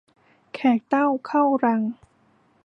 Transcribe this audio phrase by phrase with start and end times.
[0.53, 1.81] แขกเต้าเข้ารัง